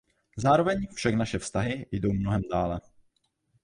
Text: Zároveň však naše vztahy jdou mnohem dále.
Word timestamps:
Zároveň 0.37 0.87
však 0.95 1.13
naše 1.15 1.39
vztahy 1.39 1.85
jdou 1.91 2.13
mnohem 2.13 2.41
dále. 2.51 2.81